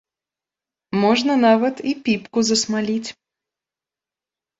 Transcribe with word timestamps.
Можна 1.01 1.33
нават 1.47 1.75
і 1.91 1.93
піпку 2.07 2.39
засмаліць. 2.49 3.09